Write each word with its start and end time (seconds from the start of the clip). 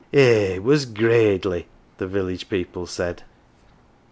"Eh, 0.13 0.55
it 0.55 0.63
was 0.63 0.87
gradely,"" 0.87 1.67
the 1.99 2.07
village 2.07 2.49
people 2.49 2.87
said. 2.87 3.21